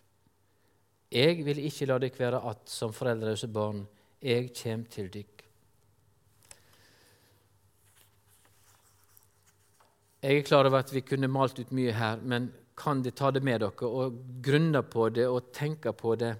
Jeg 1.12 1.43
vil 1.45 1.60
ikke 1.67 1.86
la 1.89 2.00
dykk 2.01 2.19
være 2.19 2.39
att 2.50 2.69
som 2.69 2.93
foreldreløse 2.93 3.48
barn, 3.48 3.88
jeg 4.22 4.53
kjem 4.53 4.86
til 4.86 5.10
dykk. 5.10 5.35
Jeg 10.25 10.39
er 10.39 10.46
klar 10.48 10.65
over 10.65 10.82
at 10.82 10.89
vi 10.89 11.03
kunne 11.05 11.27
malt 11.29 11.60
ut 11.62 11.74
mye 11.75 11.94
her, 11.94 12.17
men 12.25 12.48
kan 12.77 13.03
de 13.05 13.12
ta 13.13 13.29
det 13.29 13.44
med 13.46 13.62
dere 13.62 13.88
og 13.88 14.15
grunne 14.41 14.82
på 14.82 15.10
det 15.13 15.27
og 15.29 15.51
tenke 15.53 15.91
på 15.94 16.15
det? 16.17 16.32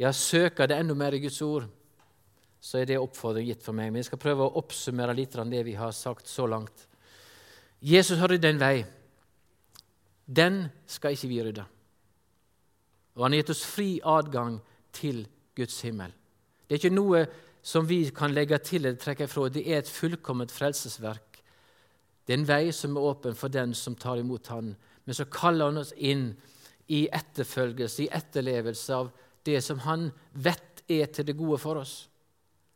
Ja, 0.00 0.08
søker 0.12 0.68
det 0.68 0.78
enda 0.80 0.96
mer 0.96 1.12
i 1.12 1.20
Guds 1.20 1.42
ord, 1.44 1.66
så 2.60 2.80
er 2.80 2.88
det 2.88 2.96
oppfordring 2.96 3.50
gitt 3.50 3.64
for 3.64 3.76
meg. 3.76 3.90
Men 3.90 4.00
jeg 4.00 4.08
skal 4.08 4.22
prøve 4.24 4.46
å 4.46 4.56
oppsummere 4.62 5.14
litt 5.18 5.36
av 5.36 5.50
det 5.52 5.62
vi 5.68 5.76
har 5.76 5.92
sagt 5.92 6.32
så 6.32 6.48
langt. 6.48 6.86
Jesus 7.84 8.18
har 8.18 8.32
ryddet 8.32 8.54
en 8.54 8.62
vei. 8.62 8.76
Den 10.24 10.62
skal 10.88 11.12
ikke 11.12 11.30
vi 11.30 11.42
rydde. 11.44 11.66
Og 13.16 13.26
han 13.26 13.36
har 13.36 13.44
gitt 13.44 13.52
oss 13.52 13.66
fri 13.68 13.90
adgang 14.00 14.62
til 14.96 15.26
Guds 15.56 15.76
himmel. 15.84 16.16
Det 16.64 16.78
er 16.78 16.80
ikke 16.80 16.96
noe 16.96 17.26
som 17.66 17.84
vi 17.84 18.00
kan 18.16 18.32
legge 18.32 18.58
til 18.64 18.86
eller 18.86 18.96
trekke 19.00 19.28
ifra. 19.28 19.50
Det 19.52 19.64
er 19.68 19.84
et 19.84 19.92
fullkomment 19.92 20.52
frelsesverk. 20.54 21.25
Det 22.26 22.34
er 22.34 22.40
en 22.40 22.48
vei 22.48 22.72
som 22.74 22.96
er 22.96 23.06
åpen 23.06 23.36
for 23.38 23.52
den 23.52 23.74
som 23.74 23.94
tar 23.94 24.18
imot 24.18 24.50
Han. 24.50 24.74
Men 25.06 25.14
så 25.14 25.28
kaller 25.30 25.70
han 25.70 25.78
oss 25.78 25.92
inn 25.94 26.32
i 26.90 27.06
etterfølgelse, 27.14 28.02
i 28.02 28.10
etterlevelse 28.12 28.94
av 28.94 29.12
det 29.46 29.60
som 29.62 29.78
Han 29.86 30.10
vet 30.32 30.82
er 30.90 31.06
til 31.06 31.26
det 31.26 31.36
gode 31.38 31.58
for 31.62 31.78
oss. 31.82 32.08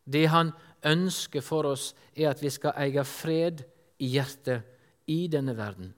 Det 0.05 0.27
han 0.31 0.53
ønsker 0.87 1.43
for 1.45 1.69
oss, 1.71 1.93
er 2.17 2.31
at 2.31 2.43
vi 2.43 2.51
skal 2.51 2.79
eie 2.81 3.05
fred 3.07 3.63
i 4.03 4.15
hjertet 4.15 4.67
i 5.11 5.27
denne 5.31 5.55
verden. 5.59 5.93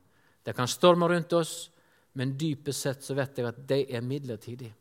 Det 0.45 0.57
kan 0.57 0.69
storme 0.69 1.09
rundt 1.09 1.33
oss, 1.39 1.71
men 2.19 2.35
dypest 2.37 2.85
sett 2.85 3.05
så 3.05 3.17
vet 3.17 3.39
jeg 3.39 3.49
at 3.49 3.61
det 3.69 3.83
er 3.89 4.05
midlertidig. 4.05 4.73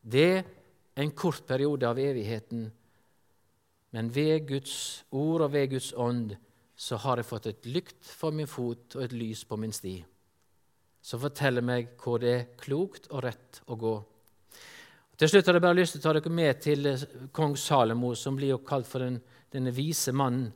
Det 0.00 0.30
er 0.40 1.00
en 1.00 1.12
kort 1.16 1.46
periode 1.48 1.88
av 1.88 1.98
evigheten, 2.00 2.66
men 3.90 4.14
ved 4.14 4.46
Guds 4.48 5.04
ord 5.10 5.46
og 5.46 5.52
ved 5.52 5.70
Guds 5.72 5.92
ånd 5.96 6.34
så 6.80 6.96
har 7.02 7.20
jeg 7.20 7.28
fått 7.28 7.48
et 7.50 7.66
lykt 7.68 8.08
for 8.08 8.32
min 8.32 8.48
fot 8.48 8.96
og 8.96 9.04
et 9.04 9.12
lys 9.12 9.42
på 9.44 9.58
min 9.60 9.74
sti, 9.74 9.98
som 11.04 11.20
forteller 11.20 11.64
meg 11.64 11.92
hvor 12.00 12.22
det 12.22 12.32
er 12.32 12.46
klokt 12.60 13.10
og 13.10 13.24
rett 13.26 13.60
å 13.68 13.76
gå. 13.80 13.92
Til 15.20 15.28
slutt 15.28 15.50
har 15.50 15.58
jeg 15.58 15.64
bare 15.66 15.76
lyst 15.76 15.92
til 15.92 16.00
å 16.00 16.06
ta 16.06 16.14
dere 16.16 16.32
med 16.32 16.62
til 16.64 16.88
eh, 16.88 17.02
kong 17.36 17.52
Salomo, 17.60 18.14
som 18.16 18.38
blir 18.38 18.54
jo 18.54 18.62
kalt 18.64 18.88
for 18.88 19.04
den, 19.04 19.18
denne 19.52 19.74
vise 19.76 20.14
mannen, 20.16 20.48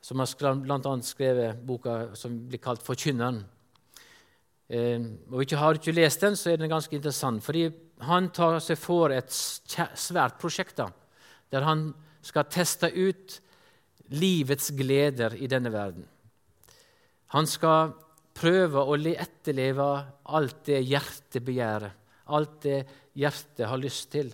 som 0.00 0.22
har 0.22 0.56
bl.a. 0.62 0.94
skrevet 1.04 1.60
boka 1.68 2.14
som 2.16 2.38
blir 2.48 2.62
kalt 2.64 2.80
Forkynneren. 2.80 3.42
Eh, 4.72 4.96
Har 5.60 5.76
du 5.76 5.82
ikke 5.82 5.92
lest 5.92 6.24
den, 6.24 6.40
så 6.40 6.54
er 6.54 6.56
den 6.56 6.72
ganske 6.72 6.96
interessant. 6.96 7.44
fordi 7.44 7.68
han 8.00 8.30
tar 8.32 8.56
seg 8.64 8.80
for 8.80 9.12
et 9.12 9.28
svært 9.28 10.40
prosjekt 10.40 10.80
da, 10.80 10.88
der 11.52 11.68
han 11.68 11.90
skal 12.24 12.48
teste 12.48 12.88
ut 12.96 13.40
livets 14.10 14.70
gleder 14.76 15.36
i 15.38 15.48
denne 15.50 15.72
verden. 15.72 16.06
Han 17.34 17.46
skal 17.46 17.92
prøve 18.34 18.82
å 18.82 18.96
etterleve 18.96 19.86
alt 20.34 20.64
det 20.66 20.80
hjertet 20.82 21.44
begjærer, 21.46 21.92
alt 22.34 22.60
det 22.64 22.78
hjertet 23.18 23.66
har 23.68 23.80
lyst 23.80 24.10
til. 24.12 24.32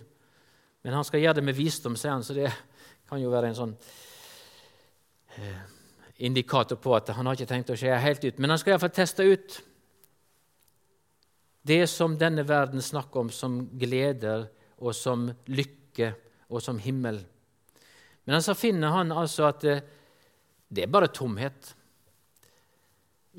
Men 0.85 0.97
han 0.97 1.05
skal 1.05 1.21
gjøre 1.21 1.39
det 1.39 1.47
med 1.49 1.57
visdom, 1.57 1.97
sier 1.99 2.15
han, 2.15 2.23
så 2.25 2.35
det 2.37 2.51
kan 3.09 3.21
jo 3.21 3.31
være 3.31 3.51
en 3.51 3.57
sånn 3.57 3.73
eh, 5.37 5.63
indikator 6.27 6.79
på 6.81 6.95
at 6.97 7.11
han 7.15 7.27
har 7.27 7.37
ikke 7.37 7.49
tenkt 7.49 7.73
å 7.73 7.77
skje 7.77 7.97
helt 8.01 8.23
ut. 8.25 8.39
Men 8.39 8.53
han 8.53 8.61
skal 8.61 8.75
iallfall 8.75 8.95
teste 8.95 9.25
ut 9.27 9.57
det 11.67 11.83
som 11.91 12.15
denne 12.17 12.45
verden 12.47 12.81
snakker 12.83 13.25
om 13.25 13.31
som 13.33 13.59
gleder 13.75 14.47
og 14.77 14.95
som 14.95 15.27
lykke 15.51 16.13
og 16.47 16.63
som 16.63 16.79
himmel. 16.79 17.19
Men 18.27 18.43
så 18.43 18.55
finner 18.59 18.91
han 18.91 19.13
altså 19.15 19.47
at 19.47 19.63
det, 19.63 19.77
det 20.67 20.83
er 20.83 20.91
bare 20.91 21.07
tomhet. 21.15 21.71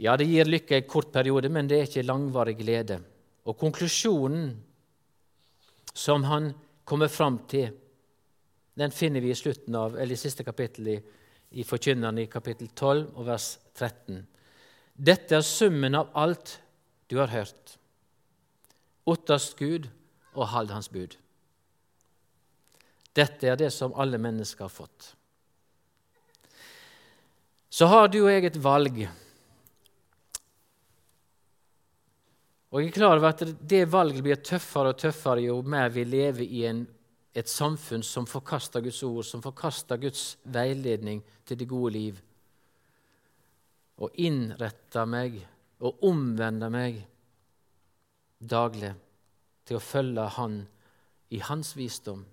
Ja, 0.01 0.15
det 0.17 0.29
gir 0.31 0.49
lykke 0.49 0.79
en 0.79 0.89
kort 0.89 1.11
periode, 1.13 1.51
men 1.53 1.69
det 1.69 1.77
er 1.77 1.91
ikke 1.91 2.07
langvarig 2.07 2.57
glede. 2.61 3.01
Og 3.45 3.57
konklusjonen 3.59 4.55
som 5.93 6.25
han 6.25 6.53
kommer 6.89 7.13
fram 7.13 7.41
til, 7.51 7.73
den 8.79 8.95
finner 8.95 9.21
vi 9.21 9.33
i 9.35 9.37
slutten 9.37 9.75
av, 9.75 9.97
eller 9.99 10.15
i 10.15 10.21
siste 10.21 10.47
kapittel 10.47 10.93
i, 10.95 10.97
i 11.59 11.65
Forkynneren, 11.67 12.23
i 12.23 12.29
kapittel 12.31 12.71
12 12.71 13.09
og 13.19 13.25
vers 13.27 13.49
13. 13.75 14.23
Dette 14.95 15.37
er 15.37 15.45
summen 15.45 15.99
av 15.99 16.15
alt 16.17 16.57
du 17.11 17.19
har 17.19 17.33
hørt. 17.35 17.77
Ottast 19.09 19.59
Gud 19.59 19.91
og 20.35 20.49
hald 20.55 20.71
Hans 20.73 20.89
bud. 20.93 21.19
Dette 23.17 23.49
er 23.49 23.57
det 23.59 23.71
som 23.75 23.95
alle 23.99 24.19
mennesker 24.21 24.67
har 24.67 24.73
fått. 24.73 25.15
Så 27.69 27.87
har 27.87 28.09
du 28.09 28.23
og 28.25 28.31
jeg 28.33 28.49
et 28.49 28.61
valg 28.63 29.03
Og 32.69 32.83
jeg 32.83 32.91
er 32.91 32.97
klar 32.99 33.17
over 33.17 33.31
at 33.31 33.45
Det 33.69 33.87
valget 33.89 34.25
blir 34.25 34.41
tøffere 34.45 34.93
og 34.93 35.01
tøffere 35.01 35.47
jo 35.47 35.61
mer 35.63 35.89
vi 35.93 36.05
lever 36.05 36.45
i 36.45 36.65
en, 36.69 36.85
et 37.33 37.49
samfunn 37.49 38.05
som 38.05 38.27
forkaster 38.29 38.85
Guds 38.85 39.03
ord, 39.03 39.25
som 39.25 39.43
forkaster 39.43 39.97
Guds 39.97 40.37
veiledning 40.45 41.23
til 41.47 41.59
det 41.59 41.69
gode 41.69 41.93
liv. 41.97 42.19
Og 43.99 44.13
innretter 44.21 45.09
meg 45.09 45.41
og 45.81 46.05
omvender 46.05 46.71
meg 46.71 47.01
daglig 48.39 48.93
til 49.67 49.79
å 49.79 49.83
følge 49.83 50.27
Han 50.37 50.61
i 51.35 51.41
Hans 51.45 51.75
visdom. 51.77 52.25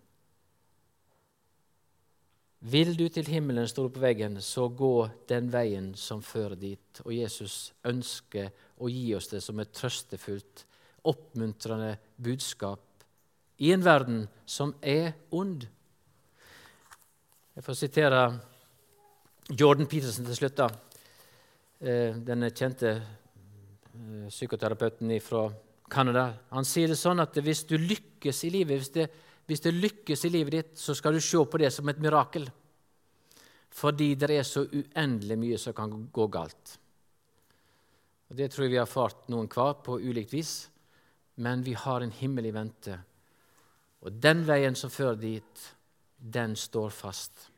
Vil 2.66 2.96
du 2.98 3.04
til 3.14 3.28
himmelen, 3.30 3.68
står 3.70 3.92
på 3.94 4.02
veggen, 4.02 4.40
så 4.42 4.66
gå 4.74 5.08
den 5.30 5.52
veien 5.54 5.92
som 6.00 6.24
fører 6.26 6.56
dit. 6.58 7.02
Og 7.04 7.14
Jesus 7.14 7.76
ønsker 7.86 8.50
å 8.82 8.90
gi 8.90 9.12
oss 9.14 9.30
det 9.30 9.44
som 9.46 9.60
et 9.62 9.74
trøstefullt, 9.76 10.64
oppmuntrende 11.06 11.92
budskap 12.18 12.82
i 13.62 13.70
en 13.72 13.84
verden 13.86 14.24
som 14.50 14.74
er 14.82 15.14
ond. 15.30 15.68
Jeg 17.56 17.64
får 17.68 17.78
sitere 17.78 18.24
Jordan 19.54 19.86
Peterson 19.86 20.26
til 20.26 20.36
slutt. 20.36 20.58
da. 20.58 20.70
Eh, 21.80 22.18
denne 22.18 22.50
kjente 22.50 22.96
eh, 22.96 24.26
psykoterapeuten 24.30 25.14
fra 25.22 25.52
Canada. 25.90 26.34
Han 26.50 26.66
sier 26.66 26.90
det 26.90 26.98
sånn 26.98 27.22
at 27.22 27.38
hvis 27.38 27.64
du 27.70 27.78
lykkes 27.78 28.44
i 28.44 28.50
livet, 28.58 28.82
hvis 28.82 28.96
det 28.96 29.08
hvis 29.46 29.62
det 29.62 29.76
lykkes 29.78 30.26
i 30.26 30.32
livet 30.34 30.56
ditt, 30.58 30.78
så 30.80 30.96
skal 30.98 31.14
du 31.14 31.22
se 31.22 31.42
på 31.46 31.62
det 31.62 31.70
som 31.74 31.90
et 31.90 32.02
mirakel. 32.02 32.48
Fordi 33.76 34.14
det 34.18 34.32
er 34.34 34.48
så 34.48 34.66
uendelig 34.66 35.38
mye 35.38 35.60
som 35.62 35.76
kan 35.78 35.94
gå 36.12 36.28
galt. 36.34 36.78
Og 38.30 38.36
Det 38.36 38.50
tror 38.52 38.66
jeg 38.66 38.72
vi 38.72 38.80
har 38.80 38.88
erfart 38.88 39.28
noen 39.30 39.50
hver 39.52 39.82
på 39.86 40.00
ulikt 40.02 40.34
vis, 40.34 40.54
men 41.36 41.62
vi 41.64 41.74
har 41.74 42.02
en 42.02 42.12
himmel 42.12 42.48
i 42.50 42.54
vente. 42.56 42.98
Og 44.02 44.12
den 44.12 44.46
veien 44.48 44.76
som 44.76 44.90
fører 44.90 45.20
dit, 45.20 45.66
den 46.18 46.56
står 46.56 46.90
fast. 46.90 47.50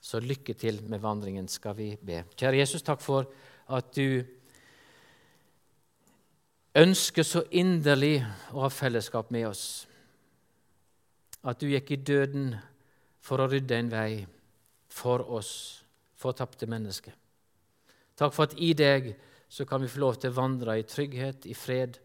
Så 0.00 0.20
lykke 0.20 0.54
til 0.54 0.80
med 0.88 1.00
vandringen, 1.00 1.48
skal 1.48 1.76
vi 1.76 1.96
be. 2.00 2.22
Kjære 2.36 2.62
Jesus, 2.62 2.82
takk 2.82 3.02
for 3.02 3.28
at 3.68 3.92
du 3.96 4.24
ønsker 6.74 7.22
så 7.22 7.44
inderlig 7.50 8.22
å 8.52 8.64
ha 8.64 8.70
fellesskap 8.72 9.30
med 9.34 9.48
oss 9.50 9.64
at 11.44 11.60
du 11.60 11.68
gikk 11.68 11.92
i 11.92 12.00
døden 12.00 12.54
for 13.24 13.40
å 13.40 13.48
rydde 13.50 13.76
en 13.76 13.92
vei 13.92 14.24
for 14.92 15.24
oss, 15.36 15.52
for 16.16 16.36
tapte 16.36 16.68
mennesker. 16.70 17.14
Takk 18.16 18.34
for 18.34 18.48
at 18.48 18.56
i 18.62 18.72
deg 18.78 19.10
så 19.50 19.66
kan 19.68 19.82
vi 19.82 19.90
få 19.90 20.02
lov 20.02 20.18
til 20.20 20.32
å 20.32 20.38
vandre 20.38 20.78
i 20.80 20.86
trygghet, 20.88 21.46
i 21.50 21.54
fred, 21.54 21.98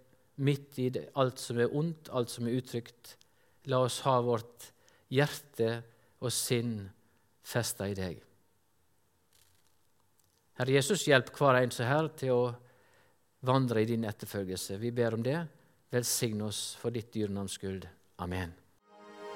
midt 0.43 0.79
i 0.79 0.89
det, 0.93 1.09
alt 1.19 1.41
som 1.41 1.59
er 1.59 1.73
ondt, 1.75 2.11
alt 2.15 2.31
som 2.31 2.47
er 2.47 2.57
utrygt. 2.59 3.15
La 3.71 3.81
oss 3.85 3.99
ha 4.05 4.19
vårt 4.23 4.69
hjerte 5.13 5.79
og 6.19 6.33
sinn 6.33 6.81
festa 7.45 7.87
i 7.89 7.97
deg. 7.97 8.19
Herre 10.59 10.75
Jesus, 10.75 11.05
hjelp 11.07 11.31
hver 11.37 11.61
en 11.61 11.75
her 11.87 12.09
til 12.19 12.35
å 12.35 12.47
vandre 13.47 13.81
i 13.81 13.87
din 13.87 14.03
etterfølgelse. 14.07 14.79
Vi 14.81 14.91
ber 14.91 15.15
om 15.15 15.23
det. 15.23 15.39
Velsign 15.89 16.41
oss 16.45 16.75
for 16.79 16.91
ditt 16.91 17.13
dyrenavns 17.15 17.55
skyld. 17.55 17.87
Amen. 18.19 18.51